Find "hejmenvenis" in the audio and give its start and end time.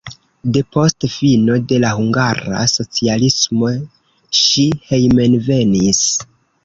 4.93-6.03